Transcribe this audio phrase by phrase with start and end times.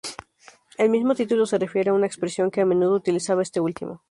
[0.79, 3.99] El mismo título se refiere a una expresión que a menudo utilizaba este último.